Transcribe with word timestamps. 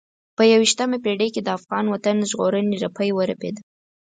په 0.35 0.43
یوه 0.51 0.63
یشتمه 0.67 0.97
پېړۍ 1.05 1.29
کې 1.33 1.41
د 1.43 1.49
افغان 1.57 1.85
وطن 1.89 2.17
ژغورنې 2.29 2.77
رپی 2.83 3.09
ورپېده. 3.13 3.61